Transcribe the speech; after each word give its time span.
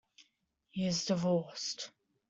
He 0.71 0.87
is 0.87 1.05
divorced. 1.05 1.91